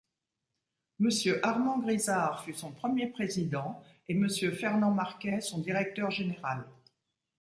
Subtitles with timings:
[0.97, 6.65] Monsieur Armand Grisar fut son premier président, et monsieur Fernand Marquet son directeur général.